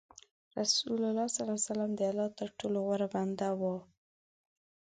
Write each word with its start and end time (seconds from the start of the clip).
رسول 0.59 0.87
الله 1.09 1.27
د 1.97 1.99
الله 2.11 2.29
تر 2.39 2.49
ټولو 2.59 2.77
غوره 2.85 3.07
بنده 3.15 3.49
و. 3.59 3.61